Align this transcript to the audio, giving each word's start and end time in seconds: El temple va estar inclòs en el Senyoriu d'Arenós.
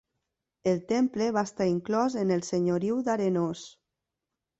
El 0.69 0.79
temple 0.91 1.27
va 1.35 1.43
estar 1.49 1.67
inclòs 1.71 2.15
en 2.21 2.31
el 2.37 2.41
Senyoriu 2.47 3.05
d'Arenós. 3.09 3.63